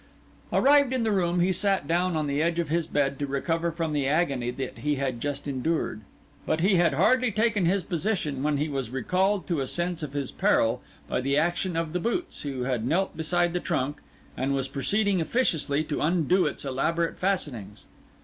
Arrived 0.51 0.93
in 0.93 1.03
the 1.03 1.11
room, 1.11 1.41
he 1.41 1.53
sat 1.53 1.87
down 1.87 2.15
on 2.15 2.25
the 2.25 2.41
edge 2.41 2.57
of 2.57 2.69
his 2.69 2.87
bed 2.87 3.19
to 3.19 3.27
recover 3.27 3.71
from 3.71 3.93
the 3.93 4.07
agony 4.07 4.49
that 4.49 4.79
he 4.79 4.95
had 4.95 5.21
just 5.21 5.47
endured; 5.47 6.01
but 6.47 6.59
he 6.61 6.77
had 6.77 6.93
hardly 6.95 7.31
taken 7.31 7.67
his 7.67 7.83
position 7.83 8.41
when 8.41 8.57
he 8.57 8.67
was 8.67 8.89
recalled 8.89 9.45
to 9.45 9.61
a 9.61 9.67
sense 9.67 10.01
of 10.01 10.13
his 10.13 10.31
peril 10.31 10.81
by 11.07 11.21
the 11.21 11.37
action 11.37 11.75
of 11.75 11.93
the 11.93 11.99
boots, 11.99 12.41
who 12.41 12.63
had 12.63 12.83
knelt 12.83 13.15
beside 13.15 13.53
the 13.53 13.59
trunk, 13.59 13.97
and 14.35 14.55
was 14.55 14.67
proceeding 14.67 15.21
officiously 15.21 15.83
to 15.83 16.01
undo 16.01 16.47
its 16.47 16.65
elaborate 16.65 17.19
fastenings. 17.19 17.85